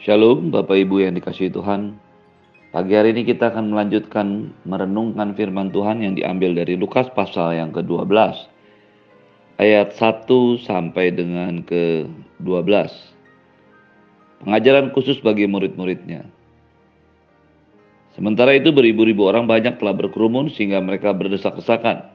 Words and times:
Shalom 0.00 0.48
Bapak 0.48 0.80
Ibu 0.80 1.04
yang 1.04 1.12
dikasihi 1.12 1.52
Tuhan. 1.52 1.92
Pagi 2.72 2.96
hari 2.96 3.12
ini 3.12 3.28
kita 3.28 3.52
akan 3.52 3.68
melanjutkan 3.68 4.48
merenungkan 4.64 5.36
firman 5.36 5.68
Tuhan 5.68 6.00
yang 6.00 6.16
diambil 6.16 6.56
dari 6.56 6.80
Lukas 6.80 7.12
pasal 7.12 7.60
yang 7.60 7.68
ke-12. 7.68 8.08
Ayat 9.60 9.92
1 9.92 10.24
sampai 10.64 11.12
dengan 11.12 11.60
ke-12. 11.68 12.88
Pengajaran 14.40 14.88
khusus 14.96 15.20
bagi 15.20 15.44
murid-muridnya. 15.44 16.24
Sementara 18.16 18.56
itu 18.56 18.72
beribu-ribu 18.72 19.28
orang 19.28 19.44
banyak 19.44 19.76
telah 19.76 19.92
berkerumun 19.92 20.48
sehingga 20.48 20.80
mereka 20.80 21.12
berdesak-desakan. 21.12 22.08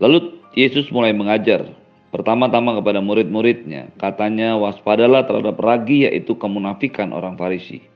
Lalu 0.00 0.32
Yesus 0.56 0.88
mulai 0.88 1.12
mengajar 1.12 1.76
Pertama-tama 2.10 2.74
kepada 2.82 2.98
murid-muridnya, 2.98 3.94
katanya 3.94 4.58
waspadalah 4.58 5.22
terhadap 5.30 5.54
ragi 5.62 6.10
yaitu 6.10 6.34
kemunafikan 6.34 7.14
orang 7.14 7.38
Farisi. 7.38 7.86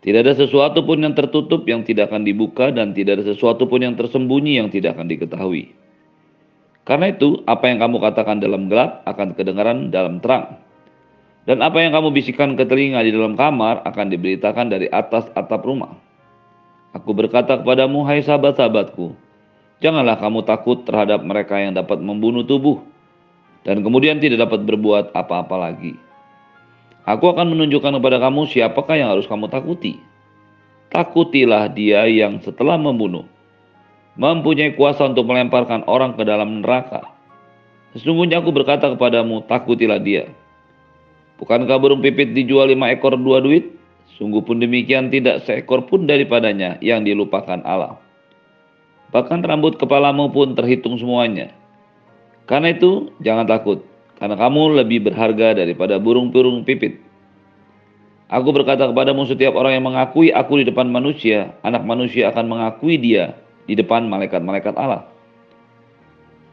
Tidak 0.00 0.20
ada 0.24 0.32
sesuatu 0.36 0.84
pun 0.84 1.00
yang 1.00 1.12
tertutup 1.12 1.64
yang 1.68 1.84
tidak 1.84 2.12
akan 2.12 2.24
dibuka 2.24 2.72
dan 2.72 2.96
tidak 2.96 3.20
ada 3.20 3.24
sesuatu 3.32 3.68
pun 3.68 3.80
yang 3.84 3.96
tersembunyi 3.96 4.60
yang 4.60 4.68
tidak 4.72 4.96
akan 4.96 5.08
diketahui. 5.08 5.72
Karena 6.84 7.12
itu, 7.12 7.40
apa 7.48 7.72
yang 7.72 7.80
kamu 7.80 7.96
katakan 8.00 8.40
dalam 8.40 8.68
gelap 8.68 9.00
akan 9.08 9.32
kedengaran 9.32 9.88
dalam 9.88 10.20
terang. 10.20 10.60
Dan 11.44 11.60
apa 11.60 11.80
yang 11.80 11.92
kamu 11.92 12.08
bisikan 12.12 12.56
ke 12.56 12.64
telinga 12.64 13.04
di 13.04 13.12
dalam 13.12 13.36
kamar 13.36 13.84
akan 13.84 14.06
diberitakan 14.12 14.72
dari 14.72 14.88
atas 14.88 15.28
atap 15.36 15.60
rumah. 15.64 15.96
Aku 16.96 17.12
berkata 17.16 17.60
kepadamu, 17.60 18.04
hai 18.08 18.24
sahabat-sahabatku, 18.24 19.12
janganlah 19.80 20.16
kamu 20.20 20.40
takut 20.44 20.84
terhadap 20.84 21.24
mereka 21.24 21.60
yang 21.60 21.76
dapat 21.76 22.00
membunuh 22.00 22.44
tubuh, 22.44 22.84
dan 23.64 23.80
kemudian 23.80 24.20
tidak 24.20 24.44
dapat 24.48 24.62
berbuat 24.68 25.16
apa-apa 25.16 25.56
lagi. 25.56 25.96
Aku 27.04 27.28
akan 27.28 27.52
menunjukkan 27.52 28.00
kepada 28.00 28.16
kamu 28.16 28.48
siapakah 28.48 28.96
yang 28.96 29.12
harus 29.12 29.28
kamu 29.28 29.48
takuti. 29.52 30.00
Takutilah 30.88 31.68
dia 31.72 32.08
yang 32.08 32.40
setelah 32.40 32.80
membunuh, 32.80 33.28
mempunyai 34.16 34.72
kuasa 34.78 35.10
untuk 35.10 35.28
melemparkan 35.28 35.84
orang 35.84 36.16
ke 36.16 36.22
dalam 36.24 36.64
neraka. 36.64 37.04
Sesungguhnya 37.92 38.40
aku 38.40 38.54
berkata 38.54 38.88
kepadamu, 38.94 39.44
takutilah 39.44 40.00
dia. 40.00 40.30
Bukankah 41.36 41.76
burung 41.82 42.00
pipit 42.00 42.30
dijual 42.32 42.70
lima 42.70 42.94
ekor 42.94 43.18
dua 43.18 43.42
duit? 43.42 43.74
Sungguh 44.14 44.46
pun 44.46 44.62
demikian 44.62 45.10
tidak 45.10 45.42
seekor 45.42 45.90
pun 45.90 46.06
daripadanya 46.06 46.78
yang 46.78 47.02
dilupakan 47.02 47.58
Allah. 47.66 47.98
Bahkan 49.10 49.42
rambut 49.42 49.74
kepalamu 49.74 50.30
pun 50.30 50.54
terhitung 50.54 50.94
semuanya. 50.94 51.50
Karena 52.44 52.76
itu, 52.76 53.08
jangan 53.24 53.48
takut, 53.48 53.80
karena 54.20 54.36
kamu 54.36 54.84
lebih 54.84 55.08
berharga 55.08 55.56
daripada 55.56 55.96
burung-burung 55.96 56.60
pipit. 56.64 57.00
Aku 58.28 58.52
berkata 58.52 58.88
kepadamu 58.88 59.24
setiap 59.28 59.56
orang 59.56 59.76
yang 59.76 59.84
mengakui 59.84 60.32
aku 60.32 60.60
di 60.60 60.64
depan 60.68 60.88
manusia, 60.88 61.56
anak 61.64 61.84
manusia 61.84 62.28
akan 62.32 62.44
mengakui 62.48 63.00
dia 63.00 63.36
di 63.64 63.76
depan 63.76 64.08
malaikat-malaikat 64.08 64.76
Allah. 64.76 65.08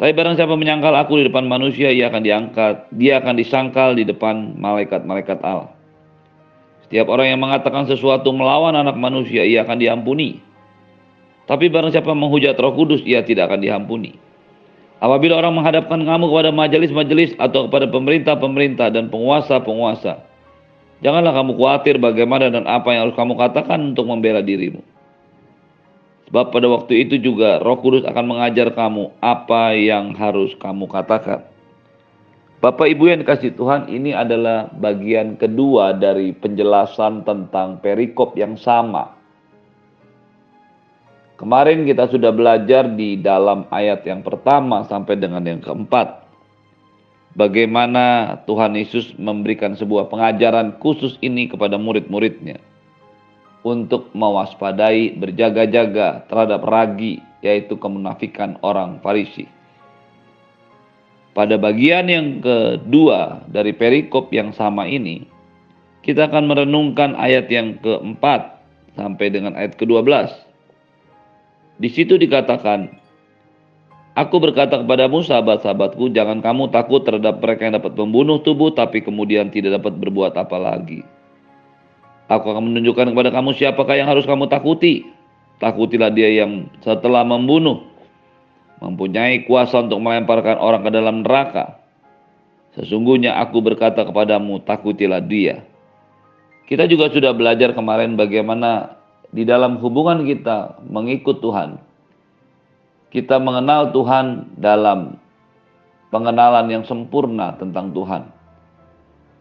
Tapi 0.01 0.17
barang 0.17 0.33
siapa 0.33 0.57
menyangkal 0.57 0.97
aku 0.97 1.21
di 1.21 1.29
depan 1.29 1.45
manusia, 1.45 1.93
ia 1.93 2.09
akan 2.09 2.23
diangkat, 2.25 2.89
dia 2.95 3.21
akan 3.21 3.33
disangkal 3.37 3.93
di 3.93 4.01
depan 4.01 4.57
malaikat-malaikat 4.57 5.39
Allah. 5.45 5.69
Setiap 6.87 7.07
orang 7.07 7.35
yang 7.35 7.39
mengatakan 7.39 7.85
sesuatu 7.85 8.33
melawan 8.33 8.75
anak 8.75 8.97
manusia, 8.97 9.45
ia 9.45 9.61
akan 9.63 9.77
diampuni. 9.77 10.41
Tapi 11.45 11.69
barang 11.69 11.93
siapa 11.93 12.11
menghujat 12.17 12.57
roh 12.57 12.73
kudus, 12.73 13.05
ia 13.05 13.21
tidak 13.21 13.51
akan 13.51 13.61
diampuni. 13.61 14.30
Apabila 15.01 15.41
orang 15.41 15.57
menghadapkan 15.57 15.97
kamu 15.97 16.29
kepada 16.29 16.49
majelis-majelis 16.53 17.33
atau 17.41 17.65
kepada 17.65 17.89
pemerintah-pemerintah 17.89 18.93
dan 18.93 19.09
penguasa-penguasa, 19.09 20.21
janganlah 21.01 21.33
kamu 21.41 21.57
khawatir 21.57 21.97
bagaimana 21.97 22.53
dan 22.53 22.69
apa 22.69 22.93
yang 22.93 23.09
harus 23.09 23.17
kamu 23.17 23.33
katakan 23.33 23.97
untuk 23.97 24.05
membela 24.05 24.45
dirimu. 24.45 24.85
Sebab 26.29 26.53
pada 26.53 26.69
waktu 26.69 27.01
itu 27.01 27.17
juga 27.17 27.57
Roh 27.65 27.81
Kudus 27.81 28.05
akan 28.05 28.25
mengajar 28.29 28.69
kamu 28.77 29.09
apa 29.25 29.73
yang 29.73 30.13
harus 30.13 30.53
kamu 30.61 30.85
katakan. 30.85 31.49
Bapak 32.61 32.93
Ibu 32.93 33.09
yang 33.09 33.25
dikasih 33.25 33.57
Tuhan, 33.57 33.89
ini 33.89 34.13
adalah 34.13 34.69
bagian 34.69 35.33
kedua 35.33 35.97
dari 35.97 36.29
penjelasan 36.29 37.25
tentang 37.25 37.81
perikop 37.81 38.37
yang 38.37 38.53
sama 38.53 39.20
Kemarin 41.41 41.89
kita 41.89 42.05
sudah 42.05 42.29
belajar 42.29 42.85
di 42.85 43.17
dalam 43.17 43.65
ayat 43.73 44.05
yang 44.05 44.21
pertama 44.21 44.85
sampai 44.85 45.17
dengan 45.17 45.41
yang 45.41 45.57
keempat. 45.57 46.21
Bagaimana 47.33 48.37
Tuhan 48.45 48.77
Yesus 48.77 49.17
memberikan 49.17 49.73
sebuah 49.73 50.05
pengajaran 50.13 50.77
khusus 50.77 51.17
ini 51.17 51.49
kepada 51.49 51.81
murid-muridnya. 51.81 52.61
Untuk 53.65 54.13
mewaspadai, 54.13 55.17
berjaga-jaga 55.17 56.29
terhadap 56.29 56.61
ragi, 56.61 57.25
yaitu 57.41 57.73
kemunafikan 57.73 58.61
orang 58.61 59.01
Farisi. 59.01 59.49
Pada 61.33 61.57
bagian 61.57 62.05
yang 62.05 62.37
kedua 62.45 63.49
dari 63.49 63.73
perikop 63.73 64.29
yang 64.29 64.53
sama 64.53 64.85
ini, 64.85 65.25
kita 66.05 66.29
akan 66.29 66.53
merenungkan 66.53 67.17
ayat 67.17 67.49
yang 67.49 67.81
keempat 67.81 68.61
sampai 68.93 69.33
dengan 69.33 69.57
ayat 69.57 69.73
ke-12 69.81 70.50
di 71.81 71.89
situ 71.89 72.21
dikatakan, 72.21 73.01
Aku 74.11 74.43
berkata 74.43 74.75
kepadamu 74.75 75.23
sahabat-sahabatku, 75.23 76.11
jangan 76.11 76.43
kamu 76.43 76.67
takut 76.67 76.99
terhadap 77.07 77.39
mereka 77.39 77.63
yang 77.63 77.79
dapat 77.79 77.95
membunuh 77.95 78.43
tubuh 78.43 78.75
tapi 78.75 78.99
kemudian 78.99 79.47
tidak 79.47 79.79
dapat 79.79 79.95
berbuat 80.03 80.35
apa 80.35 80.57
lagi. 80.59 80.99
Aku 82.27 82.51
akan 82.51 82.75
menunjukkan 82.75 83.15
kepada 83.15 83.31
kamu 83.31 83.55
siapakah 83.55 83.95
yang 83.95 84.11
harus 84.11 84.27
kamu 84.27 84.51
takuti. 84.51 85.07
Takutilah 85.63 86.11
dia 86.11 86.27
yang 86.27 86.67
setelah 86.83 87.23
membunuh, 87.23 87.87
mempunyai 88.83 89.47
kuasa 89.47 89.79
untuk 89.79 90.03
melemparkan 90.03 90.59
orang 90.59 90.83
ke 90.83 90.91
dalam 90.91 91.15
neraka. 91.23 91.79
Sesungguhnya 92.75 93.39
aku 93.39 93.63
berkata 93.63 94.03
kepadamu, 94.03 94.59
takutilah 94.67 95.23
dia. 95.23 95.63
Kita 96.67 96.83
juga 96.87 97.07
sudah 97.11 97.31
belajar 97.31 97.71
kemarin 97.71 98.19
bagaimana 98.19 99.00
di 99.31 99.47
dalam 99.47 99.79
hubungan 99.79 100.27
kita 100.27 100.83
mengikut 100.83 101.39
Tuhan, 101.39 101.79
kita 103.11 103.39
mengenal 103.39 103.95
Tuhan 103.95 104.55
dalam 104.59 105.15
pengenalan 106.11 106.67
yang 106.67 106.83
sempurna 106.83 107.55
tentang 107.55 107.95
Tuhan. 107.95 108.27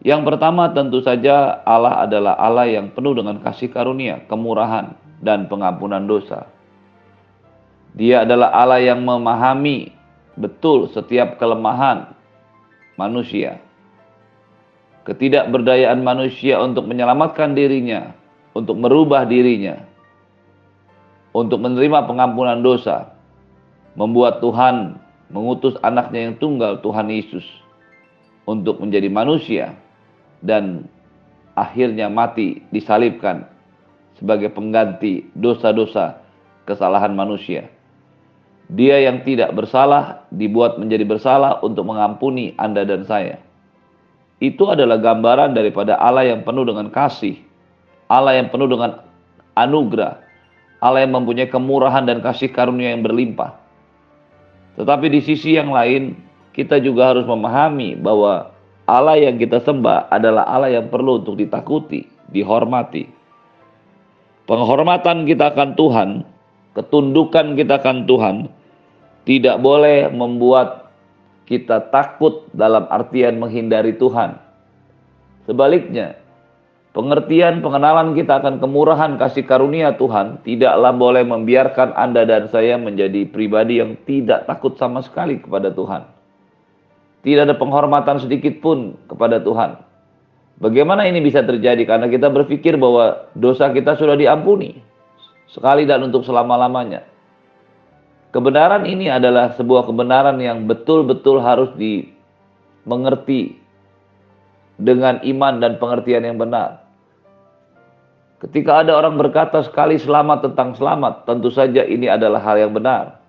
Yang 0.01 0.21
pertama 0.33 0.71
tentu 0.73 1.03
saja 1.03 1.61
Allah 1.61 2.07
adalah 2.07 2.33
Allah 2.39 2.65
yang 2.65 2.89
penuh 2.89 3.13
dengan 3.13 3.37
kasih 3.43 3.69
karunia, 3.69 4.25
kemurahan, 4.25 4.97
dan 5.21 5.45
pengampunan 5.45 6.01
dosa. 6.09 6.49
Dia 7.93 8.23
adalah 8.23 8.49
Allah 8.55 8.81
yang 8.81 9.03
memahami 9.03 9.91
betul 10.39 10.89
setiap 10.89 11.37
kelemahan 11.37 12.15
manusia. 12.95 13.59
Ketidakberdayaan 15.03 15.99
manusia 16.01 16.57
untuk 16.63 16.87
menyelamatkan 16.87 17.53
dirinya 17.53 18.20
untuk 18.51 18.75
merubah 18.79 19.23
dirinya, 19.23 19.79
untuk 21.31 21.63
menerima 21.63 22.07
pengampunan 22.07 22.59
dosa, 22.59 23.15
membuat 23.95 24.43
Tuhan 24.43 24.99
mengutus 25.31 25.79
anaknya 25.81 26.31
yang 26.31 26.35
tunggal 26.37 26.83
Tuhan 26.83 27.07
Yesus 27.07 27.43
untuk 28.43 28.83
menjadi 28.83 29.07
manusia 29.07 29.75
dan 30.43 30.87
akhirnya 31.55 32.11
mati 32.11 32.59
disalibkan 32.75 33.47
sebagai 34.19 34.51
pengganti 34.51 35.27
dosa-dosa 35.33 36.19
kesalahan 36.67 37.15
manusia. 37.15 37.71
Dia 38.71 39.03
yang 39.03 39.27
tidak 39.27 39.51
bersalah 39.51 40.23
dibuat 40.31 40.79
menjadi 40.79 41.03
bersalah 41.03 41.59
untuk 41.59 41.83
mengampuni 41.83 42.55
Anda 42.55 42.87
dan 42.87 43.03
saya. 43.03 43.35
Itu 44.39 44.71
adalah 44.71 44.97
gambaran 44.97 45.51
daripada 45.51 45.99
Allah 45.99 46.31
yang 46.31 46.47
penuh 46.47 46.63
dengan 46.63 46.87
kasih, 46.87 47.35
Allah 48.11 48.35
yang 48.35 48.51
penuh 48.51 48.67
dengan 48.67 48.99
anugerah, 49.55 50.19
Allah 50.83 51.07
yang 51.07 51.15
mempunyai 51.15 51.47
kemurahan 51.47 52.03
dan 52.03 52.19
kasih 52.19 52.51
karunia 52.51 52.91
yang 52.91 53.07
berlimpah. 53.07 53.55
Tetapi 54.75 55.07
di 55.07 55.23
sisi 55.23 55.55
yang 55.55 55.71
lain, 55.71 56.19
kita 56.51 56.83
juga 56.83 57.15
harus 57.15 57.23
memahami 57.23 57.95
bahwa 57.95 58.51
Allah 58.83 59.15
yang 59.15 59.39
kita 59.39 59.63
sembah 59.63 60.11
adalah 60.11 60.43
Allah 60.43 60.75
yang 60.75 60.91
perlu 60.91 61.23
untuk 61.23 61.39
ditakuti, 61.39 62.03
dihormati. 62.27 63.07
Penghormatan 64.43 65.23
kita 65.23 65.55
akan 65.55 65.79
Tuhan, 65.79 66.09
ketundukan 66.75 67.55
kita 67.55 67.79
akan 67.79 68.03
Tuhan, 68.03 68.35
tidak 69.23 69.63
boleh 69.63 70.11
membuat 70.11 70.91
kita 71.47 71.87
takut 71.93 72.47
dalam 72.51 72.87
artian 72.91 73.39
menghindari 73.39 73.95
Tuhan. 73.95 74.35
Sebaliknya, 75.47 76.20
Pengertian 76.91 77.63
pengenalan 77.63 78.11
kita 78.19 78.43
akan 78.43 78.59
kemurahan 78.59 79.15
kasih 79.15 79.47
karunia 79.47 79.95
Tuhan 79.95 80.43
tidaklah 80.43 80.91
boleh 80.91 81.23
membiarkan 81.23 81.95
Anda 81.95 82.27
dan 82.27 82.51
saya 82.51 82.75
menjadi 82.75 83.31
pribadi 83.31 83.79
yang 83.79 83.95
tidak 84.03 84.43
takut 84.43 84.75
sama 84.75 84.99
sekali 84.99 85.39
kepada 85.39 85.71
Tuhan. 85.71 86.03
Tidak 87.23 87.47
ada 87.47 87.55
penghormatan 87.55 88.19
sedikit 88.19 88.59
pun 88.59 88.99
kepada 89.07 89.39
Tuhan. 89.39 89.79
Bagaimana 90.59 91.07
ini 91.07 91.23
bisa 91.23 91.39
terjadi? 91.39 91.87
Karena 91.87 92.11
kita 92.11 92.27
berpikir 92.27 92.75
bahwa 92.75 93.31
dosa 93.39 93.71
kita 93.71 93.95
sudah 93.95 94.19
diampuni 94.19 94.83
sekali 95.47 95.87
dan 95.87 96.03
untuk 96.03 96.27
selama-lamanya. 96.27 97.07
Kebenaran 98.35 98.83
ini 98.83 99.07
adalah 99.07 99.55
sebuah 99.55 99.87
kebenaran 99.87 100.39
yang 100.43 100.67
betul-betul 100.67 101.39
harus 101.39 101.71
dimengerti 101.79 103.59
dengan 104.75 105.23
iman 105.23 105.53
dan 105.59 105.79
pengertian 105.79 106.27
yang 106.27 106.35
benar. 106.35 106.80
Ketika 108.41 108.81
ada 108.81 108.97
orang 108.97 109.21
berkata 109.21 109.61
sekali 109.61 110.01
selamat 110.01 110.49
tentang 110.49 110.73
selamat, 110.73 111.29
tentu 111.29 111.53
saja 111.53 111.85
ini 111.85 112.09
adalah 112.09 112.41
hal 112.41 112.57
yang 112.57 112.73
benar. 112.73 113.21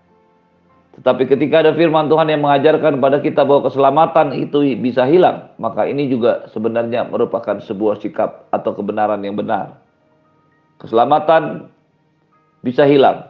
Tetapi 0.97 1.29
ketika 1.29 1.61
ada 1.61 1.77
firman 1.77 2.09
Tuhan 2.09 2.33
yang 2.33 2.41
mengajarkan 2.41 2.97
kepada 2.97 3.21
kita 3.21 3.45
bahwa 3.45 3.69
keselamatan 3.69 4.33
itu 4.37 4.65
bisa 4.81 5.05
hilang, 5.05 5.53
maka 5.61 5.85
ini 5.85 6.09
juga 6.09 6.49
sebenarnya 6.53 7.09
merupakan 7.13 7.61
sebuah 7.61 8.01
sikap 8.01 8.49
atau 8.49 8.73
kebenaran 8.73 9.21
yang 9.21 9.37
benar. 9.37 9.77
Keselamatan 10.81 11.69
bisa 12.65 12.89
hilang. 12.89 13.29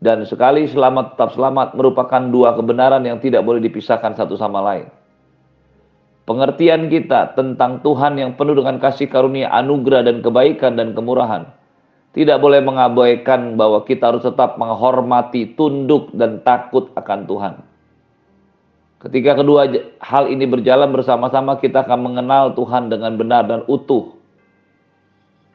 Dan 0.00 0.24
sekali 0.24 0.70
selamat 0.70 1.18
tetap 1.18 1.34
selamat 1.34 1.74
merupakan 1.74 2.22
dua 2.30 2.54
kebenaran 2.54 3.02
yang 3.02 3.18
tidak 3.18 3.42
boleh 3.42 3.58
dipisahkan 3.60 4.14
satu 4.14 4.38
sama 4.38 4.62
lain. 4.62 4.99
Pengertian 6.30 6.86
kita 6.86 7.34
tentang 7.34 7.82
Tuhan 7.82 8.14
yang 8.14 8.38
penuh 8.38 8.54
dengan 8.54 8.78
kasih 8.78 9.10
karunia, 9.10 9.50
anugerah 9.50 10.06
dan 10.06 10.22
kebaikan 10.22 10.78
dan 10.78 10.94
kemurahan 10.94 11.50
tidak 12.10 12.42
boleh 12.42 12.62
mengabaikan 12.62 13.54
bahwa 13.54 13.86
kita 13.86 14.14
harus 14.14 14.22
tetap 14.26 14.58
menghormati, 14.58 15.54
tunduk, 15.54 16.10
dan 16.14 16.42
takut 16.42 16.90
akan 16.98 17.26
Tuhan. 17.26 17.54
Ketika 19.00 19.42
kedua 19.42 19.70
hal 20.02 20.30
ini 20.30 20.44
berjalan 20.46 20.94
bersama-sama, 20.94 21.56
kita 21.58 21.86
akan 21.86 21.98
mengenal 21.98 22.52
Tuhan 22.54 22.90
dengan 22.94 23.18
benar 23.18 23.46
dan 23.50 23.62
utuh. 23.70 24.14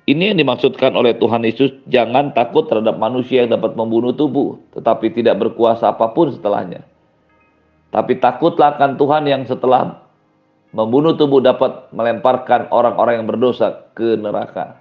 Ini 0.05 0.33
yang 0.33 0.37
dimaksudkan 0.43 0.91
oleh 0.91 1.17
Tuhan 1.17 1.43
Yesus, 1.47 1.71
jangan 1.87 2.35
takut 2.35 2.67
terhadap 2.67 2.99
manusia 2.99 3.47
yang 3.47 3.55
dapat 3.55 3.79
membunuh 3.79 4.11
tubuh, 4.11 4.59
tetapi 4.75 5.11
tidak 5.11 5.39
berkuasa 5.39 5.95
apa 5.95 6.13
pun 6.13 6.35
setelahnya. 6.35 6.83
Tapi 7.95 8.19
takutlah 8.19 8.75
akan 8.77 8.99
Tuhan 8.99 9.23
yang 9.23 9.43
setelah 9.47 10.04
membunuh 10.75 11.15
tubuh 11.15 11.39
dapat 11.39 11.87
melemparkan 11.95 12.67
orang-orang 12.67 13.23
yang 13.23 13.27
berdosa 13.31 13.87
ke 13.95 14.19
neraka. 14.19 14.75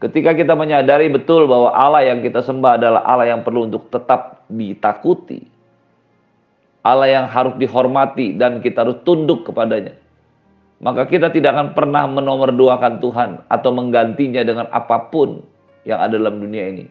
Ketika 0.00 0.32
kita 0.32 0.56
menyadari 0.56 1.12
betul 1.12 1.44
bahwa 1.44 1.76
Allah 1.76 2.08
yang 2.08 2.24
kita 2.24 2.40
sembah 2.40 2.80
adalah 2.80 3.04
Allah 3.04 3.36
yang 3.36 3.44
perlu 3.44 3.68
untuk 3.68 3.92
tetap 3.92 4.48
ditakuti. 4.48 5.44
Allah 6.80 7.12
yang 7.12 7.26
harus 7.28 7.60
dihormati 7.60 8.40
dan 8.40 8.64
kita 8.64 8.88
harus 8.88 9.04
tunduk 9.04 9.44
kepadanya. 9.44 10.00
Maka 10.80 11.04
kita 11.04 11.28
tidak 11.28 11.52
akan 11.52 11.68
pernah 11.76 12.08
menomorduakan 12.08 13.04
Tuhan 13.04 13.30
atau 13.52 13.70
menggantinya 13.76 14.40
dengan 14.40 14.64
apa 14.72 15.12
pun 15.12 15.44
yang 15.84 16.00
ada 16.00 16.16
dalam 16.16 16.40
dunia 16.40 16.72
ini. 16.72 16.88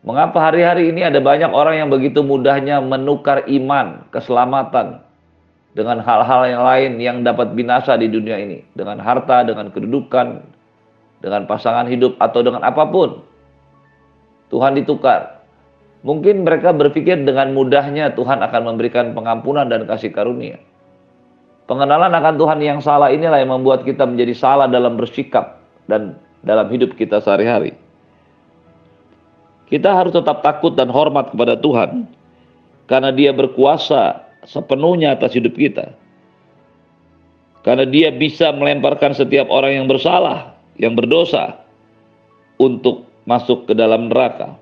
Mengapa 0.00 0.48
hari-hari 0.48 0.88
ini 0.88 1.04
ada 1.04 1.20
banyak 1.20 1.52
orang 1.52 1.84
yang 1.84 1.92
begitu 1.92 2.24
mudahnya 2.24 2.80
menukar 2.80 3.44
iman, 3.52 4.08
keselamatan 4.08 5.04
dengan 5.72 6.04
hal-hal 6.04 6.42
yang 6.48 6.62
lain 6.62 6.92
yang 7.00 7.16
dapat 7.24 7.56
binasa 7.56 7.96
di 7.96 8.08
dunia 8.08 8.36
ini, 8.36 8.60
dengan 8.76 9.00
harta, 9.00 9.44
dengan 9.44 9.72
kedudukan, 9.72 10.44
dengan 11.24 11.48
pasangan 11.48 11.88
hidup 11.88 12.18
atau 12.20 12.40
dengan 12.44 12.60
apa 12.60 12.84
pun. 12.88 13.24
Tuhan 14.52 14.76
ditukar. 14.76 15.40
Mungkin 16.02 16.44
mereka 16.44 16.74
berpikir 16.74 17.24
dengan 17.24 17.54
mudahnya 17.56 18.12
Tuhan 18.12 18.42
akan 18.42 18.62
memberikan 18.74 19.14
pengampunan 19.16 19.70
dan 19.70 19.86
kasih 19.86 20.10
karunia. 20.12 20.60
Pengenalan 21.70 22.10
akan 22.10 22.34
Tuhan 22.36 22.58
yang 22.58 22.82
salah 22.82 23.08
inilah 23.14 23.38
yang 23.38 23.54
membuat 23.54 23.86
kita 23.86 24.02
menjadi 24.04 24.34
salah 24.34 24.66
dalam 24.66 24.98
bersikap 24.98 25.62
dan 25.86 26.18
dalam 26.42 26.66
hidup 26.68 26.98
kita 26.98 27.22
sehari-hari. 27.22 27.78
Kita 29.70 29.94
harus 29.94 30.12
tetap 30.12 30.44
takut 30.44 30.76
dan 30.76 30.92
hormat 30.92 31.32
kepada 31.32 31.56
Tuhan 31.56 32.04
karena 32.90 33.14
Dia 33.14 33.30
berkuasa 33.32 34.31
sepenuhnya 34.46 35.14
atas 35.14 35.34
hidup 35.34 35.54
kita. 35.54 35.94
Karena 37.62 37.86
Dia 37.86 38.10
bisa 38.10 38.50
melemparkan 38.50 39.14
setiap 39.14 39.46
orang 39.50 39.82
yang 39.82 39.86
bersalah 39.86 40.58
yang 40.76 40.98
berdosa 40.98 41.62
untuk 42.58 43.06
masuk 43.22 43.70
ke 43.70 43.72
dalam 43.78 44.10
neraka. 44.10 44.58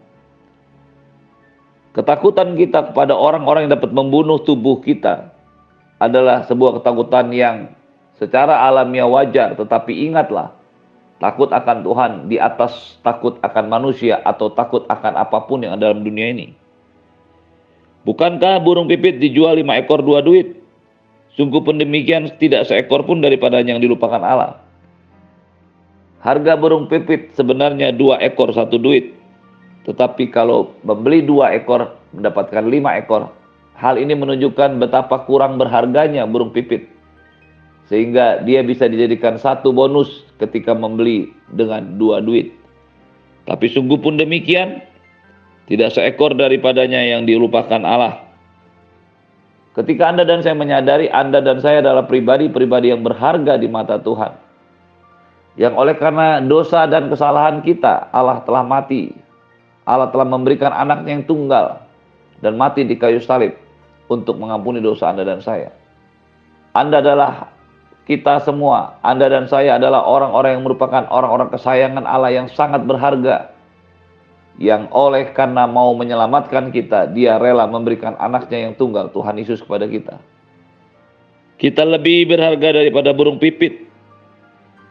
Ketakutan 1.90 2.54
kita 2.54 2.92
kepada 2.92 3.16
orang-orang 3.16 3.66
yang 3.66 3.74
dapat 3.74 3.90
membunuh 3.90 4.38
tubuh 4.38 4.78
kita 4.78 5.32
adalah 5.98 6.46
sebuah 6.46 6.80
ketakutan 6.80 7.26
yang 7.34 7.56
secara 8.20 8.68
alamiah 8.68 9.08
wajar, 9.08 9.58
tetapi 9.58 10.06
ingatlah, 10.06 10.54
takut 11.18 11.50
akan 11.50 11.82
Tuhan 11.82 12.12
di 12.30 12.36
atas 12.38 13.00
takut 13.02 13.36
akan 13.42 13.64
manusia 13.66 14.22
atau 14.22 14.52
takut 14.52 14.86
akan 14.86 15.18
apa 15.18 15.44
pun 15.48 15.66
yang 15.66 15.74
ada 15.74 15.90
dalam 15.90 16.04
dunia 16.06 16.30
ini. 16.30 16.54
Bukankah 18.08 18.64
burung 18.64 18.88
pipit 18.88 19.20
dijual 19.20 19.60
lima 19.60 19.76
ekor 19.76 20.00
dua 20.00 20.24
duit? 20.24 20.56
Sungguh 21.36 21.60
pun 21.60 21.76
demikian 21.76 22.32
tidak 22.40 22.66
seekor 22.66 23.04
pun 23.04 23.20
daripada 23.20 23.60
yang 23.60 23.78
dilupakan 23.78 24.20
Allah. 24.20 24.60
Harga 26.20 26.56
burung 26.56 26.88
pipit 26.88 27.32
sebenarnya 27.32 27.92
dua 27.96 28.20
ekor 28.20 28.52
satu 28.52 28.76
duit. 28.76 29.16
Tetapi 29.88 30.28
kalau 30.28 30.76
membeli 30.84 31.24
dua 31.24 31.56
ekor 31.56 31.96
mendapatkan 32.12 32.64
lima 32.68 33.00
ekor, 33.00 33.32
hal 33.76 33.96
ini 33.96 34.12
menunjukkan 34.12 34.76
betapa 34.76 35.24
kurang 35.24 35.56
berharganya 35.56 36.28
burung 36.28 36.52
pipit. 36.52 36.84
Sehingga 37.88 38.44
dia 38.44 38.60
bisa 38.60 38.86
dijadikan 38.86 39.40
satu 39.40 39.72
bonus 39.72 40.28
ketika 40.36 40.76
membeli 40.76 41.32
dengan 41.56 41.96
dua 41.96 42.20
duit. 42.20 42.52
Tapi 43.48 43.66
sungguh 43.72 43.98
pun 43.98 44.20
demikian, 44.20 44.84
tidak 45.70 45.94
seekor 45.94 46.34
daripadanya 46.34 46.98
yang 46.98 47.22
dilupakan 47.22 47.78
Allah. 47.86 48.26
Ketika 49.70 50.10
Anda 50.10 50.26
dan 50.26 50.42
saya 50.42 50.58
menyadari 50.58 51.06
Anda 51.06 51.38
dan 51.38 51.62
saya 51.62 51.78
adalah 51.78 52.10
pribadi-pribadi 52.10 52.90
yang 52.90 53.06
berharga 53.06 53.54
di 53.54 53.70
mata 53.70 54.02
Tuhan 54.02 54.34
yang 55.54 55.78
oleh 55.78 55.94
karena 55.94 56.42
dosa 56.42 56.90
dan 56.90 57.06
kesalahan 57.06 57.62
kita 57.62 58.10
Allah 58.10 58.42
telah 58.42 58.66
mati. 58.66 59.14
Allah 59.86 60.10
telah 60.10 60.26
memberikan 60.26 60.70
anaknya 60.70 61.18
yang 61.18 61.26
tunggal 61.26 61.82
dan 62.42 62.54
mati 62.54 62.86
di 62.86 62.94
kayu 62.94 63.18
salib 63.22 63.54
untuk 64.10 64.38
mengampuni 64.38 64.82
dosa 64.82 65.10
Anda 65.10 65.22
dan 65.22 65.38
saya. 65.38 65.70
Anda 66.74 67.02
adalah 67.02 67.50
kita 68.10 68.42
semua, 68.42 68.98
Anda 69.06 69.30
dan 69.30 69.46
saya 69.46 69.78
adalah 69.78 70.02
orang-orang 70.02 70.58
yang 70.58 70.64
merupakan 70.66 71.06
orang-orang 71.10 71.50
kesayangan 71.54 72.04
Allah 72.06 72.34
yang 72.34 72.46
sangat 72.50 72.82
berharga. 72.86 73.54
Yang 74.58 74.90
oleh 74.90 75.30
karena 75.36 75.68
mau 75.68 75.94
menyelamatkan 75.94 76.74
kita, 76.74 77.12
dia 77.12 77.38
rela 77.38 77.68
memberikan 77.70 78.18
anaknya 78.18 78.68
yang 78.68 78.74
tunggal, 78.74 79.12
Tuhan 79.14 79.38
Yesus 79.38 79.62
kepada 79.62 79.86
kita. 79.86 80.18
Kita 81.60 81.84
lebih 81.84 82.28
berharga 82.28 82.82
daripada 82.82 83.12
burung 83.12 83.36
pipit 83.36 83.90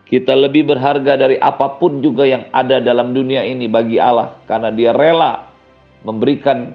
kita 0.09 0.33
lebih 0.33 0.73
berharga 0.73 1.21
dari 1.21 1.37
apa 1.37 1.77
pun 1.77 2.01
juga 2.01 2.25
yang 2.25 2.49
ada 2.49 2.81
dalam 2.81 3.13
dunia 3.13 3.45
ini 3.45 3.69
bagi 3.69 4.01
Allah 4.01 4.41
karena 4.49 4.73
dia 4.73 4.89
rela 4.89 5.53
memberikan 6.01 6.73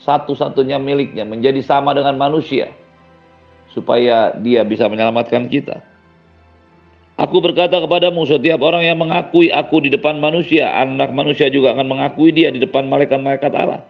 satu-satunya 0.00 0.80
miliknya 0.80 1.28
menjadi 1.28 1.60
sama 1.60 1.92
dengan 1.92 2.16
manusia 2.16 2.72
supaya 3.68 4.32
dia 4.40 4.64
bisa 4.64 4.88
menyelamatkan 4.88 5.44
kita. 5.52 5.84
Aku 7.20 7.44
berkata 7.44 7.76
kepadamu 7.76 8.24
setiap 8.24 8.64
orang 8.64 8.80
yang 8.80 8.96
mengakui 8.96 9.52
aku 9.52 9.84
di 9.84 9.92
depan 9.92 10.16
manusia, 10.16 10.72
anak 10.72 11.12
manusia 11.12 11.52
juga 11.52 11.76
akan 11.76 11.92
mengakui 11.92 12.32
dia 12.32 12.48
di 12.48 12.56
depan 12.56 12.88
malaikat-malaikat 12.88 13.52
Allah. 13.52 13.84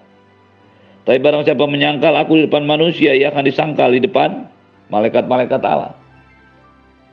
Tapi 1.06 1.22
barang 1.22 1.46
siapa 1.46 1.62
menyangkal 1.62 2.10
aku 2.18 2.42
di 2.42 2.50
depan 2.50 2.66
manusia, 2.66 3.14
ia 3.14 3.30
akan 3.30 3.46
disangkal 3.46 3.94
di 3.94 4.02
depan 4.02 4.50
malaikat-malaikat 4.90 5.62
Allah. 5.62 5.94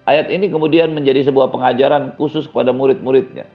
Ayat 0.10 0.34
ini 0.34 0.50
kemudian 0.50 0.90
menjadi 0.98 1.30
sebuah 1.30 1.54
pengajaran 1.54 2.18
khusus 2.18 2.50
kepada 2.50 2.74
murid-muridnya. 2.74 3.46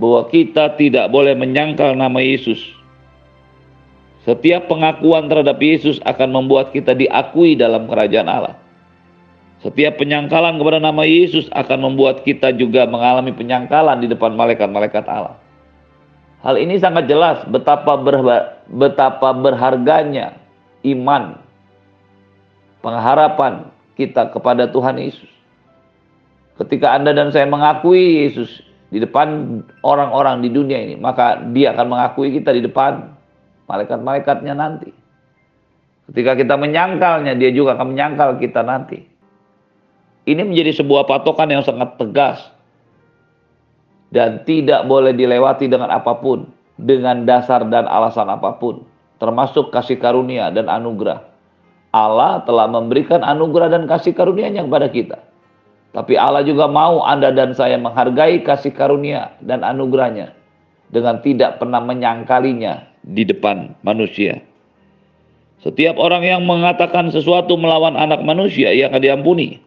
Bahwa 0.00 0.24
kita 0.32 0.80
tidak 0.80 1.12
boleh 1.12 1.36
menyangkal 1.36 1.92
nama 1.92 2.16
Yesus. 2.24 2.64
Setiap 4.24 4.72
pengakuan 4.72 5.28
terhadap 5.28 5.60
Yesus 5.60 6.00
akan 6.08 6.32
membuat 6.32 6.72
kita 6.72 6.96
diakui 6.96 7.60
dalam 7.60 7.84
kerajaan 7.92 8.30
Allah. 8.30 8.56
Setiap 9.60 10.00
penyangkalan 10.00 10.56
kepada 10.56 10.80
nama 10.80 11.04
Yesus 11.04 11.44
akan 11.52 11.92
membuat 11.92 12.24
kita 12.24 12.56
juga 12.56 12.88
mengalami 12.88 13.36
penyangkalan 13.36 14.00
di 14.00 14.08
depan 14.08 14.32
malaikat-malaikat 14.32 15.04
Allah. 15.04 15.36
Hal 16.40 16.56
ini 16.56 16.80
sangat 16.80 17.04
jelas 17.04 17.44
betapa 17.52 18.00
berha 18.00 18.64
betapa 18.72 19.36
berharganya 19.36 20.40
iman 20.88 21.36
pengharapan 22.80 23.68
kita 24.00 24.32
kepada 24.32 24.64
Tuhan 24.72 24.96
Yesus. 24.96 25.28
Ketika 26.56 26.96
Anda 26.96 27.12
dan 27.12 27.28
saya 27.28 27.44
mengakui 27.44 28.24
Yesus 28.24 28.64
di 28.88 28.96
depan 28.96 29.60
orang-orang 29.84 30.40
di 30.40 30.48
dunia 30.48 30.80
ini, 30.80 30.96
maka 30.96 31.36
dia 31.52 31.76
akan 31.76 31.92
mengakui 31.92 32.32
kita 32.32 32.56
di 32.56 32.64
depan 32.64 33.12
malaikat-malaikatnya 33.68 34.56
nanti. 34.56 34.88
Ketika 36.08 36.32
kita 36.32 36.56
menyangkalnya, 36.56 37.36
dia 37.36 37.52
juga 37.52 37.76
akan 37.76 37.92
menyangkal 37.92 38.40
kita 38.40 38.64
nanti. 38.64 39.09
Ini 40.28 40.44
menjadi 40.44 40.80
sebuah 40.84 41.08
patokan 41.08 41.48
yang 41.48 41.64
sangat 41.64 41.96
tegas 41.96 42.38
dan 44.12 44.42
tidak 44.44 44.84
boleh 44.84 45.16
dilewati 45.16 45.70
dengan 45.70 45.88
apa 45.88 46.18
pun, 46.18 46.50
dengan 46.76 47.24
dasar 47.24 47.64
dan 47.70 47.88
alasan 47.88 48.28
apa 48.28 48.58
pun, 48.58 48.84
termasuk 49.22 49.72
kasih 49.72 49.96
karunia 49.96 50.52
dan 50.52 50.68
anugerah. 50.68 51.24
Allah 51.90 52.42
telah 52.46 52.70
memberikan 52.70 53.24
anugerah 53.26 53.72
dan 53.72 53.88
kasih 53.90 54.14
karunia-Nya 54.14 54.66
kepada 54.66 54.88
kita. 54.92 55.18
Tapi 55.90 56.14
Allah 56.14 56.46
juga 56.46 56.70
mau 56.70 57.02
Anda 57.02 57.34
dan 57.34 57.50
saya 57.50 57.74
menghargai 57.74 58.46
kasih 58.46 58.70
karunia 58.70 59.34
dan 59.42 59.66
anugerahnya 59.66 60.30
dengan 60.94 61.18
tidak 61.18 61.58
pernah 61.58 61.82
menyangkalinya 61.82 62.86
di 63.02 63.26
depan 63.26 63.74
manusia. 63.82 64.38
Setiap 65.60 65.98
orang 65.98 66.22
yang 66.24 66.42
mengatakan 66.46 67.10
sesuatu 67.10 67.58
melawan 67.58 67.98
anak 67.98 68.22
manusia, 68.22 68.70
ia 68.70 68.88
akan 68.88 69.02
diampuni. 69.02 69.60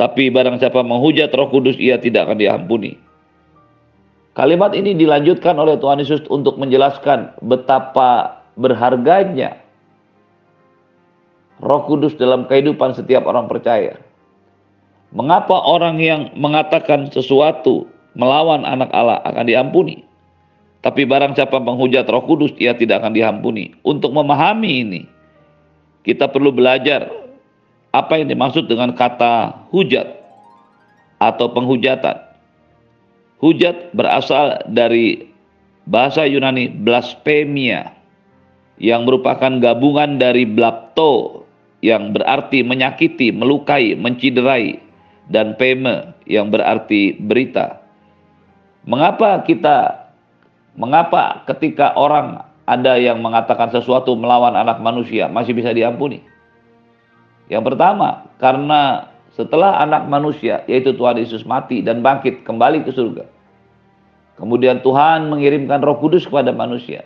Tapi 0.00 0.32
barang 0.32 0.56
siapa 0.56 0.80
menghujat 0.80 1.28
roh 1.36 1.52
kudus, 1.52 1.76
ia 1.76 2.00
tidak 2.00 2.24
akan 2.24 2.40
diampuni. 2.40 2.96
Kalimat 4.32 4.72
ini 4.72 4.96
dilanjutkan 4.96 5.60
oleh 5.60 5.76
Tuhan 5.76 6.00
Yesus 6.00 6.24
untuk 6.32 6.56
menjelaskan 6.56 7.36
betapa 7.44 8.40
berharganya 8.56 9.60
Roh 11.60 11.84
Kudus 11.84 12.16
dalam 12.16 12.48
kehidupan 12.48 12.96
setiap 12.96 13.28
orang 13.28 13.44
percaya. 13.44 14.00
Mengapa 15.12 15.60
orang 15.60 16.00
yang 16.00 16.32
mengatakan 16.38 17.12
sesuatu 17.12 17.84
melawan 18.16 18.64
anak 18.64 18.88
Allah 18.96 19.20
akan 19.28 19.44
diampuni? 19.44 20.00
Tapi 20.80 21.04
barang 21.04 21.36
siapa 21.36 21.60
menghujat 21.60 22.08
Roh 22.08 22.24
Kudus, 22.24 22.56
ia 22.56 22.72
tidak 22.72 23.04
akan 23.04 23.12
diampuni. 23.12 23.76
Untuk 23.84 24.16
memahami 24.16 24.72
ini, 24.80 25.02
kita 26.08 26.32
perlu 26.32 26.48
belajar 26.48 27.12
apa 27.90 28.22
yang 28.22 28.30
dimaksud 28.30 28.70
dengan 28.70 28.94
kata 28.94 29.66
hujat 29.74 30.06
atau 31.18 31.46
penghujatan. 31.50 32.16
Hujat 33.40 33.96
berasal 33.96 34.62
dari 34.68 35.30
bahasa 35.88 36.28
Yunani 36.28 36.70
blasphemia 36.70 37.92
yang 38.80 39.04
merupakan 39.08 39.60
gabungan 39.60 40.20
dari 40.20 40.44
blapto 40.44 41.44
yang 41.80 42.12
berarti 42.12 42.60
menyakiti, 42.60 43.32
melukai, 43.32 43.96
menciderai 43.96 44.76
dan 45.32 45.56
peme 45.56 46.12
yang 46.28 46.52
berarti 46.52 47.16
berita. 47.16 47.80
Mengapa 48.84 49.40
kita 49.44 50.08
mengapa 50.76 51.44
ketika 51.48 51.92
orang 51.96 52.44
ada 52.68 52.94
yang 52.96 53.18
mengatakan 53.18 53.72
sesuatu 53.72 54.14
melawan 54.14 54.54
anak 54.54 54.78
manusia 54.78 55.26
masih 55.26 55.56
bisa 55.56 55.74
diampuni? 55.74 56.29
Yang 57.50 57.74
pertama, 57.74 58.30
karena 58.38 59.10
setelah 59.34 59.82
anak 59.82 60.06
manusia, 60.06 60.62
yaitu 60.70 60.94
Tuhan 60.94 61.18
Yesus 61.18 61.42
mati 61.42 61.82
dan 61.82 61.98
bangkit 61.98 62.46
kembali 62.46 62.86
ke 62.86 62.94
surga. 62.94 63.26
Kemudian 64.38 64.80
Tuhan 64.80 65.28
mengirimkan 65.28 65.82
roh 65.82 65.98
kudus 65.98 66.24
kepada 66.24 66.54
manusia. 66.54 67.04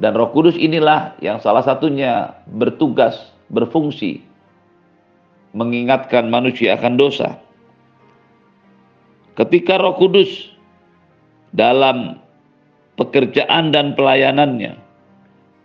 Dan 0.00 0.16
roh 0.16 0.32
kudus 0.32 0.56
inilah 0.56 1.14
yang 1.20 1.38
salah 1.44 1.60
satunya 1.60 2.32
bertugas, 2.48 3.36
berfungsi, 3.52 4.24
mengingatkan 5.52 6.32
manusia 6.32 6.80
akan 6.80 6.96
dosa. 6.96 7.36
Ketika 9.36 9.76
roh 9.76 9.94
kudus 10.00 10.56
dalam 11.52 12.18
pekerjaan 12.96 13.76
dan 13.76 13.92
pelayanannya 13.92 14.78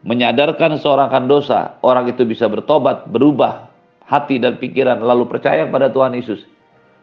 menyadarkan 0.06 0.78
seorang 0.78 1.10
akan 1.10 1.26
dosa, 1.26 1.80
orang 1.82 2.12
itu 2.12 2.22
bisa 2.28 2.46
bertobat, 2.46 3.10
berubah, 3.10 3.75
hati 4.06 4.38
dan 4.38 4.62
pikiran 4.62 5.02
lalu 5.02 5.26
percaya 5.26 5.66
kepada 5.66 5.90
Tuhan 5.90 6.14
Yesus, 6.14 6.46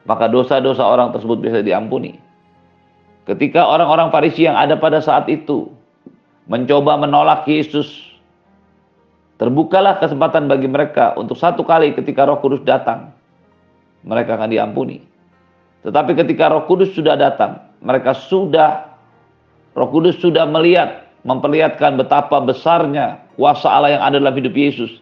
maka 0.06 0.30
dosa-dosa 0.30 0.82
orang 0.82 1.11
tersebut 1.11 1.42
bisa 1.42 1.61
diampuni. 1.62 2.18
Ketika 3.26 3.62
orang-orang 3.62 4.11
Farisi 4.11 4.47
yang 4.47 4.59
ada 4.59 4.75
pada 4.75 4.99
saat 4.99 5.30
itu 5.30 5.71
mencoba 6.50 6.99
menolak 6.99 7.47
Yesus, 7.47 7.87
terbukalah 9.38 10.02
kesempatan 10.02 10.50
bagi 10.50 10.66
mereka 10.66 11.14
untuk 11.14 11.38
satu 11.38 11.62
kali 11.62 11.94
ketika 11.94 12.26
Roh 12.26 12.42
Kudus 12.42 12.62
datang, 12.66 13.14
mereka 14.02 14.38
akan 14.38 14.50
diampuni. 14.50 15.02
Tetapi 15.82 16.14
ketika 16.18 16.50
Roh 16.50 16.66
Kudus 16.66 16.94
sudah 16.94 17.18
datang, 17.18 17.62
mereka 17.82 18.14
sudah 18.14 18.94
Roh 19.75 19.90
Kudus 19.90 20.18
sudah 20.23 20.47
melihat, 20.47 21.02
memperlihatkan 21.23 21.99
betapa 22.02 22.42
besarnya 22.42 23.23
kuasa 23.38 23.71
Allah 23.71 23.94
yang 23.94 24.02
ada 24.02 24.18
dalam 24.18 24.35
hidup 24.35 24.54
Yesus 24.59 25.01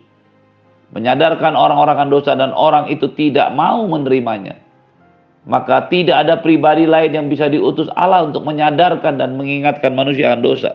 menyadarkan 0.90 1.54
orang-orang 1.54 1.94
akan 1.98 2.10
dosa 2.10 2.32
dan 2.34 2.50
orang 2.54 2.90
itu 2.90 3.06
tidak 3.14 3.54
mau 3.54 3.86
menerimanya, 3.86 4.58
maka 5.46 5.86
tidak 5.88 6.26
ada 6.26 6.34
pribadi 6.38 6.84
lain 6.86 7.14
yang 7.14 7.26
bisa 7.30 7.46
diutus 7.46 7.86
Allah 7.94 8.26
untuk 8.26 8.42
menyadarkan 8.42 9.18
dan 9.18 9.38
mengingatkan 9.38 9.94
manusia 9.94 10.34
akan 10.34 10.42
dosa. 10.42 10.72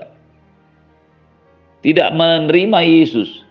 Tidak 1.86 2.18
menerima 2.18 2.80
Yesus, 2.82 3.46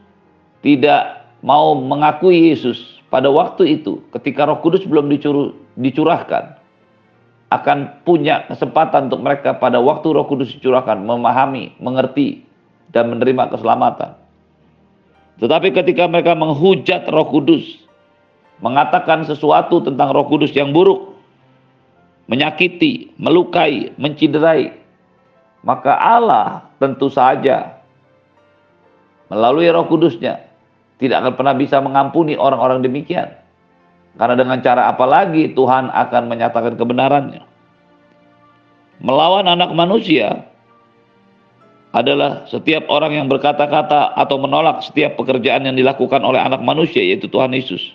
tidak 0.64 1.28
mau 1.44 1.76
mengakui 1.76 2.50
Yesus 2.50 2.98
pada 3.12 3.30
waktu 3.30 3.78
itu 3.78 4.02
ketika 4.10 4.48
Roh 4.48 4.58
Kudus 4.58 4.82
belum 4.82 5.06
dicurahkan 5.78 6.58
akan 7.54 8.02
punya 8.02 8.42
kesempatan 8.50 9.06
untuk 9.06 9.22
mereka 9.22 9.54
pada 9.54 9.78
waktu 9.78 10.10
Roh 10.10 10.26
Kudus 10.26 10.50
dicurahkan 10.58 10.98
memahami, 10.98 11.78
mengerti 11.78 12.42
dan 12.90 13.14
menerima 13.14 13.54
keselamatan. 13.54 14.23
Tetapi 15.42 15.74
ketika 15.74 16.06
mereka 16.06 16.38
menghujat 16.38 17.10
Roh 17.10 17.26
Kudus, 17.26 17.82
mengatakan 18.62 19.26
sesuatu 19.26 19.82
tentang 19.82 20.14
Roh 20.14 20.30
Kudus 20.30 20.54
yang 20.54 20.70
buruk, 20.70 21.18
menyakiti, 22.30 23.10
melukai, 23.18 23.90
menciderai, 23.98 24.72
maka 25.66 25.98
Allah 25.98 26.68
tentu 26.78 27.10
saja 27.10 27.82
melalui 29.32 29.66
Roh 29.72 29.90
Kudusnya 29.90 30.38
tidak 31.02 31.26
akan 31.26 31.32
pernah 31.34 31.54
bisa 31.58 31.82
mengampuni 31.82 32.38
orang-orang 32.38 32.84
demikian. 32.84 33.34
Karena 34.14 34.38
dengan 34.38 34.62
cara 34.62 34.86
apa 34.86 35.02
lagi 35.10 35.50
Tuhan 35.58 35.90
akan 35.90 36.22
menyatakan 36.30 36.78
kebenarannya. 36.78 37.42
Melawan 39.02 39.50
anak 39.50 39.74
manusia 39.74 40.46
adalah 41.94 42.42
setiap 42.50 42.90
orang 42.90 43.14
yang 43.14 43.26
berkata-kata 43.30 44.18
atau 44.18 44.36
menolak 44.42 44.82
setiap 44.82 45.14
pekerjaan 45.14 45.62
yang 45.62 45.78
dilakukan 45.78 46.26
oleh 46.26 46.42
anak 46.42 46.58
manusia 46.58 46.98
yaitu 46.98 47.30
Tuhan 47.30 47.54
Yesus. 47.54 47.94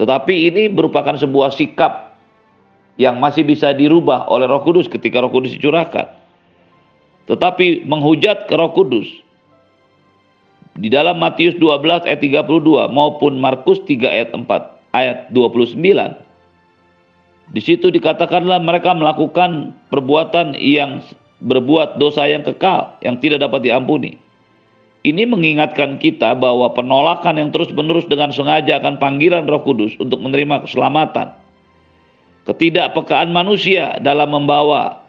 Tetapi 0.00 0.48
ini 0.48 0.72
merupakan 0.72 1.12
sebuah 1.12 1.52
sikap 1.52 2.16
yang 2.96 3.20
masih 3.20 3.44
bisa 3.44 3.76
dirubah 3.76 4.32
oleh 4.32 4.48
Roh 4.48 4.64
Kudus 4.64 4.88
ketika 4.88 5.20
Roh 5.20 5.28
Kudus 5.28 5.52
dicurahkan. 5.52 6.08
Tetapi 7.28 7.84
menghujat 7.84 8.48
ke 8.48 8.54
Roh 8.56 8.72
Kudus 8.72 9.04
di 10.80 10.88
dalam 10.88 11.20
Matius 11.20 11.56
12 11.60 12.08
ayat 12.08 12.20
32 12.20 12.48
maupun 12.92 13.36
Markus 13.36 13.80
3 13.84 14.08
ayat 14.08 14.30
4 14.32 14.44
ayat 14.96 15.28
29 15.32 15.80
di 17.46 17.60
situ 17.62 17.88
dikatakanlah 17.88 18.60
mereka 18.60 18.92
melakukan 18.92 19.72
perbuatan 19.88 20.52
yang 20.58 21.00
berbuat 21.44 22.00
dosa 22.00 22.24
yang 22.24 22.44
kekal 22.44 22.96
yang 23.04 23.20
tidak 23.20 23.44
dapat 23.44 23.64
diampuni. 23.66 24.16
Ini 25.06 25.22
mengingatkan 25.22 26.02
kita 26.02 26.34
bahwa 26.34 26.74
penolakan 26.74 27.38
yang 27.38 27.54
terus-menerus 27.54 28.10
dengan 28.10 28.34
sengaja 28.34 28.82
akan 28.82 28.98
panggilan 28.98 29.46
Roh 29.46 29.62
Kudus 29.62 29.94
untuk 30.02 30.18
menerima 30.18 30.66
keselamatan. 30.66 31.30
Ketidakpekaan 32.46 33.30
manusia 33.30 34.02
dalam 34.02 34.34
membawa 34.34 35.06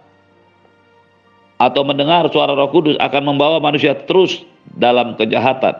atau 1.57 1.81
mendengar 1.81 2.29
suara 2.29 2.53
Roh 2.53 2.69
Kudus 2.69 2.93
akan 3.01 3.33
membawa 3.33 3.57
manusia 3.57 3.97
terus 4.05 4.45
dalam 4.77 5.17
kejahatan. 5.17 5.73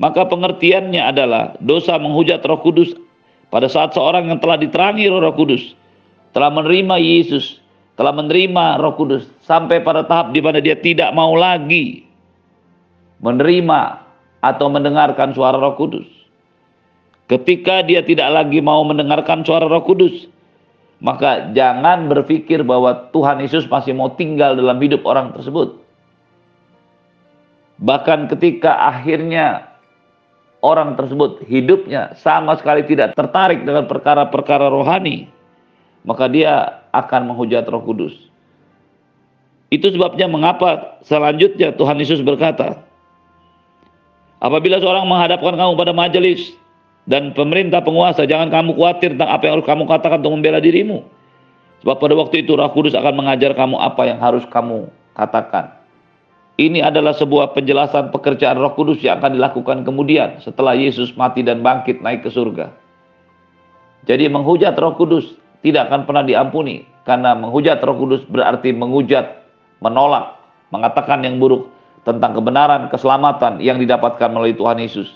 Maka 0.00 0.28
pengertiannya 0.28 1.00
adalah 1.04 1.56
dosa 1.60 2.00
menghujat 2.00 2.40
Roh 2.44 2.60
Kudus 2.64 2.96
pada 3.52 3.68
saat 3.68 3.92
seorang 3.92 4.32
yang 4.32 4.40
telah 4.40 4.56
diterangi 4.56 5.12
Roh 5.12 5.36
Kudus 5.36 5.76
telah 6.32 6.48
menerima 6.52 6.96
Yesus 7.00 7.60
telah 7.96 8.12
menerima 8.12 8.78
Roh 8.78 8.94
Kudus 8.94 9.24
sampai 9.42 9.80
pada 9.80 10.04
tahap 10.04 10.30
di 10.36 10.40
mana 10.44 10.60
dia 10.60 10.76
tidak 10.76 11.10
mau 11.16 11.32
lagi 11.32 12.04
menerima 13.24 14.04
atau 14.44 14.66
mendengarkan 14.68 15.32
suara 15.32 15.56
Roh 15.56 15.74
Kudus. 15.74 16.06
Ketika 17.26 17.82
dia 17.82 18.06
tidak 18.06 18.30
lagi 18.30 18.62
mau 18.62 18.86
mendengarkan 18.86 19.42
suara 19.42 19.66
Roh 19.66 19.82
Kudus, 19.82 20.28
maka 21.02 21.50
jangan 21.56 22.06
berpikir 22.06 22.62
bahwa 22.62 23.10
Tuhan 23.10 23.42
Yesus 23.42 23.66
masih 23.66 23.96
mau 23.96 24.14
tinggal 24.14 24.54
dalam 24.54 24.78
hidup 24.78 25.02
orang 25.02 25.34
tersebut. 25.34 25.80
Bahkan 27.82 28.32
ketika 28.32 28.88
akhirnya 28.88 29.68
orang 30.64 30.96
tersebut 30.96 31.44
hidupnya 31.44 32.16
sama 32.16 32.56
sekali 32.56 32.86
tidak 32.88 33.12
tertarik 33.12 33.66
dengan 33.66 33.84
perkara-perkara 33.84 34.72
rohani, 34.72 35.28
maka 36.06 36.30
dia 36.30 36.80
akan 36.94 37.34
menghujat 37.34 37.66
Roh 37.66 37.82
Kudus. 37.82 38.14
Itu 39.68 39.90
sebabnya 39.90 40.30
mengapa 40.30 41.02
selanjutnya 41.02 41.74
Tuhan 41.74 41.98
Yesus 41.98 42.22
berkata, 42.22 42.86
apabila 44.38 44.78
seorang 44.78 45.04
menghadapkan 45.10 45.58
kamu 45.58 45.72
pada 45.74 45.90
majelis 45.90 46.54
dan 47.06 47.32
pemerintah 47.32 47.80
penguasa. 47.80 48.26
Jangan 48.26 48.50
kamu 48.50 48.74
khawatir 48.76 49.14
tentang 49.14 49.30
apa 49.30 49.42
yang 49.46 49.54
harus 49.58 49.66
kamu 49.66 49.82
katakan 49.86 50.18
untuk 50.20 50.34
membela 50.36 50.58
dirimu. 50.58 51.06
Sebab 51.80 51.96
pada 52.02 52.14
waktu 52.18 52.42
itu 52.42 52.58
Roh 52.58 52.70
Kudus 52.74 52.98
akan 52.98 53.14
mengajar 53.14 53.54
kamu 53.54 53.78
apa 53.78 54.02
yang 54.10 54.18
harus 54.18 54.42
kamu 54.50 54.90
katakan. 55.14 55.72
Ini 56.56 56.82
adalah 56.82 57.12
sebuah 57.14 57.54
penjelasan 57.54 58.10
pekerjaan 58.10 58.58
Roh 58.58 58.74
Kudus 58.74 58.98
yang 59.00 59.22
akan 59.22 59.38
dilakukan 59.38 59.86
kemudian 59.86 60.42
setelah 60.42 60.74
Yesus 60.74 61.14
mati 61.14 61.46
dan 61.46 61.62
bangkit 61.62 62.02
naik 62.02 62.26
ke 62.26 62.30
surga. 62.32 62.74
Jadi 64.08 64.26
menghujat 64.26 64.74
Roh 64.74 64.98
Kudus 64.98 65.36
tidak 65.60 65.88
akan 65.88 66.08
pernah 66.08 66.24
diampuni 66.26 66.84
karena 67.06 67.38
menghujat 67.38 67.78
Roh 67.86 67.96
Kudus 67.96 68.22
berarti 68.26 68.74
menghujat, 68.74 69.46
menolak, 69.78 70.36
mengatakan 70.74 71.22
yang 71.22 71.38
buruk 71.38 71.70
tentang 72.02 72.34
kebenaran, 72.34 72.90
keselamatan 72.90 73.62
yang 73.62 73.78
didapatkan 73.78 74.30
melalui 74.30 74.58
Tuhan 74.58 74.82
Yesus. 74.82 75.06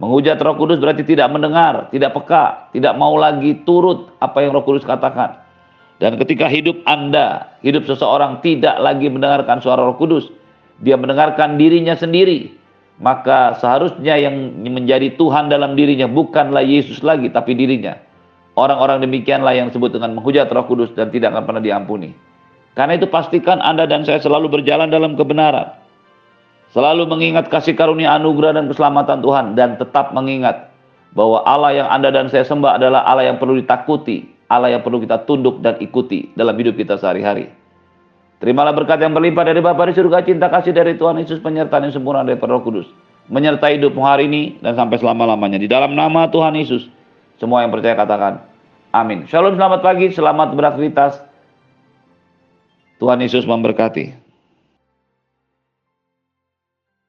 Menghujat 0.00 0.40
Roh 0.40 0.56
Kudus 0.56 0.80
berarti 0.80 1.04
tidak 1.04 1.28
mendengar, 1.28 1.92
tidak 1.92 2.16
peka, 2.16 2.72
tidak 2.72 2.96
mau 2.96 3.20
lagi 3.20 3.60
turut 3.68 4.08
apa 4.20 4.40
yang 4.40 4.56
Roh 4.56 4.64
Kudus 4.64 4.84
katakan. 4.88 5.36
Dan 6.00 6.16
ketika 6.16 6.48
hidup 6.48 6.80
Anda, 6.88 7.52
hidup 7.60 7.84
seseorang 7.84 8.40
tidak 8.40 8.80
lagi 8.80 9.12
mendengarkan 9.12 9.60
suara 9.60 9.84
Roh 9.84 10.00
Kudus, 10.00 10.32
dia 10.80 10.96
mendengarkan 10.96 11.60
dirinya 11.60 11.92
sendiri, 11.92 12.56
maka 12.96 13.60
seharusnya 13.60 14.16
yang 14.16 14.64
menjadi 14.64 15.12
Tuhan 15.20 15.52
dalam 15.52 15.76
dirinya 15.76 16.08
bukanlah 16.08 16.64
Yesus 16.64 17.04
lagi, 17.04 17.28
tapi 17.28 17.52
dirinya. 17.52 18.00
Orang-orang 18.58 19.02
demikianlah 19.02 19.54
yang 19.54 19.70
disebut 19.70 19.94
dengan 19.94 20.18
menghujat 20.18 20.50
roh 20.50 20.66
kudus 20.66 20.90
dan 20.98 21.08
tidak 21.14 21.34
akan 21.34 21.44
pernah 21.46 21.62
diampuni. 21.62 22.10
Karena 22.74 22.98
itu 22.98 23.06
pastikan 23.10 23.58
Anda 23.62 23.86
dan 23.86 24.02
saya 24.06 24.18
selalu 24.22 24.60
berjalan 24.60 24.90
dalam 24.90 25.14
kebenaran. 25.14 25.74
Selalu 26.70 27.06
mengingat 27.10 27.50
kasih 27.50 27.74
karunia 27.74 28.14
anugerah 28.14 28.54
dan 28.54 28.70
keselamatan 28.70 29.18
Tuhan. 29.22 29.46
Dan 29.58 29.74
tetap 29.74 30.14
mengingat 30.14 30.70
bahwa 31.14 31.42
Allah 31.42 31.82
yang 31.82 31.88
Anda 31.90 32.14
dan 32.14 32.26
saya 32.30 32.46
sembah 32.46 32.78
adalah 32.78 33.02
Allah 33.06 33.30
yang 33.30 33.42
perlu 33.42 33.58
ditakuti. 33.58 34.38
Allah 34.50 34.74
yang 34.74 34.82
perlu 34.82 34.98
kita 34.98 35.26
tunduk 35.30 35.62
dan 35.62 35.78
ikuti 35.78 36.34
dalam 36.34 36.58
hidup 36.58 36.74
kita 36.74 36.98
sehari-hari. 36.98 37.50
Terimalah 38.42 38.74
berkat 38.74 38.98
yang 38.98 39.14
berlimpah 39.14 39.46
dari 39.46 39.60
Bapa 39.62 39.86
di 39.86 39.94
surga, 39.94 40.26
cinta 40.26 40.50
kasih 40.50 40.74
dari 40.74 40.96
Tuhan 40.98 41.20
Yesus, 41.22 41.38
penyertaan 41.44 41.86
yang 41.86 41.94
sempurna 41.94 42.26
dari 42.26 42.40
Roh 42.40 42.64
Kudus. 42.64 42.88
Menyertai 43.30 43.78
hidupmu 43.78 44.02
hari 44.02 44.26
ini 44.26 44.58
dan 44.58 44.74
sampai 44.74 44.98
selama-lamanya. 44.98 45.60
Di 45.60 45.70
dalam 45.70 45.94
nama 45.94 46.26
Tuhan 46.26 46.56
Yesus, 46.58 46.90
semua 47.40 47.64
yang 47.64 47.72
percaya 47.72 47.96
katakan, 47.96 48.44
amin. 48.92 49.24
Shalom, 49.24 49.56
selamat 49.56 49.80
pagi, 49.80 50.12
selamat 50.12 50.52
beraktivitas. 50.52 51.24
Tuhan 53.00 53.24
Yesus 53.24 53.48
memberkati. 53.48 54.19